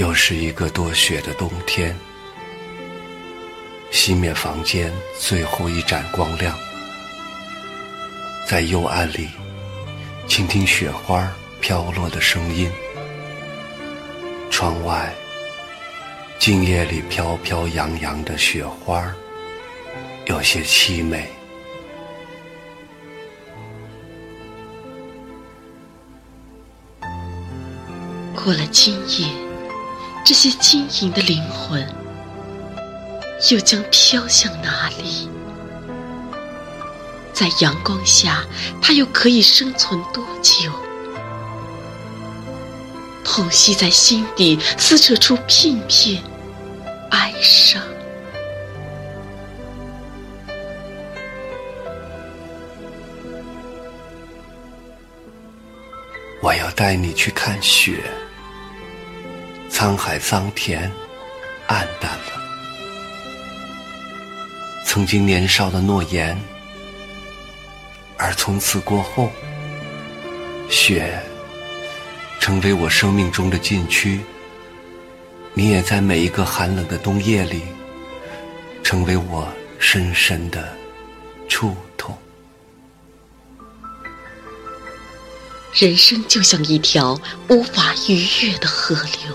[0.00, 1.94] 又是一个多雪的冬天，
[3.92, 6.58] 熄灭房间最后一盏光亮，
[8.48, 9.28] 在幽暗里
[10.26, 12.72] 倾听雪花飘落的声音。
[14.50, 15.12] 窗外，
[16.38, 19.14] 静夜里飘飘扬扬的雪花，
[20.24, 21.28] 有些凄美。
[28.34, 29.28] 过了今夜，
[30.24, 31.84] 这些晶莹的灵魂
[33.50, 35.28] 又将飘向哪里？
[37.32, 38.44] 在阳光下，
[38.80, 40.70] 它又可以生存多久？
[43.24, 46.22] 痛惜在心底，撕扯出片片
[47.10, 47.82] 哀伤。
[56.42, 58.02] 我要带你去看雪。
[59.80, 60.92] 沧海桑田，
[61.66, 62.32] 黯淡了。
[64.84, 66.38] 曾经年少的诺言，
[68.18, 69.30] 而从此过后，
[70.68, 71.18] 雪
[72.40, 74.20] 成为我生命中的禁区。
[75.54, 77.62] 你也在每一个寒冷的冬夜里，
[78.82, 80.76] 成为我深深的
[81.48, 82.14] 触痛。
[85.72, 89.34] 人生就像一条无法逾越的河流。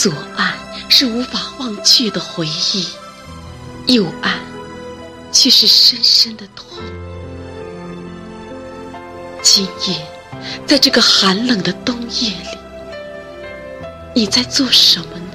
[0.00, 0.54] 左岸
[0.88, 2.88] 是无法忘却的回忆，
[3.86, 4.40] 右岸
[5.30, 6.66] 却是深深的痛。
[9.42, 10.02] 今夜，
[10.66, 12.58] 在这个寒冷的冬夜里，
[14.14, 15.29] 你在做什么呢？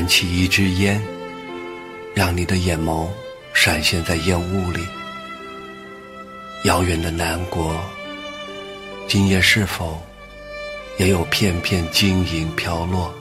[0.00, 0.98] 燃起一支烟，
[2.14, 3.06] 让你的眼眸
[3.52, 4.82] 闪现在烟雾里。
[6.64, 7.78] 遥远的南国，
[9.06, 10.02] 今夜是否
[10.96, 13.12] 也有片片晶莹飘落？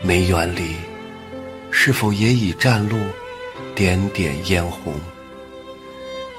[0.00, 0.76] 梅园里，
[1.70, 2.96] 是否也已绽露
[3.74, 4.98] 点点嫣红？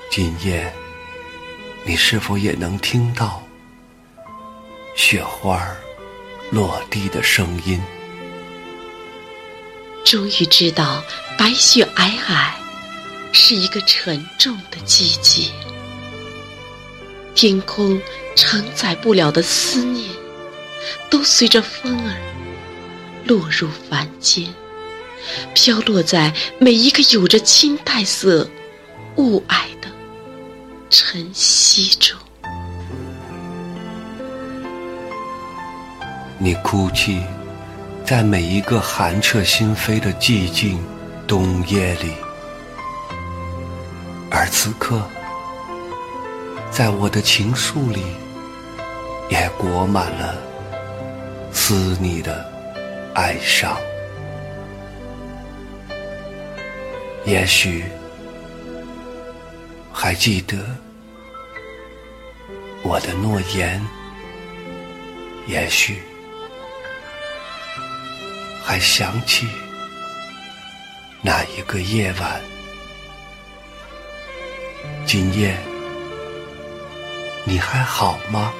[0.10, 0.74] 今夜，
[1.86, 3.44] 你是否也能听到
[4.96, 5.68] 雪花
[6.50, 7.80] 落地的声音？
[10.08, 11.04] 终于知道，
[11.38, 12.50] 白雪皑皑
[13.34, 15.52] 是一个沉重的季节。
[17.36, 18.02] 天空
[18.34, 20.10] 承载不了的思念，
[21.10, 22.16] 都随着风儿
[23.26, 24.48] 落入凡间，
[25.54, 28.50] 飘落在每一个有着青黛色
[29.18, 29.90] 雾霭的
[30.90, 32.18] 晨曦中。
[36.40, 37.22] 你哭泣。
[38.08, 40.82] 在每一个寒彻心扉的寂静
[41.28, 42.14] 冬夜里，
[44.32, 45.06] 而此刻，
[46.72, 48.02] 在我的情书里，
[49.30, 50.36] 也裹满了
[51.52, 52.50] 思你的
[53.16, 53.78] 哀伤。
[57.26, 57.84] 也许
[59.92, 60.58] 还记得
[62.84, 63.86] 我的诺言，
[65.46, 66.02] 也许。
[68.68, 69.48] 还想起
[71.22, 72.42] 那一个夜晚，
[75.06, 75.58] 今夜
[77.46, 78.52] 你还好吗？